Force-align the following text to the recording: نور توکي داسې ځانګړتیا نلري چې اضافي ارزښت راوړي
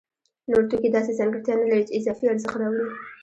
نور 0.49 0.63
توکي 0.69 0.89
داسې 0.95 1.11
ځانګړتیا 1.19 1.53
نلري 1.59 1.83
چې 1.87 1.95
اضافي 1.99 2.25
ارزښت 2.27 2.55
راوړي 2.61 2.85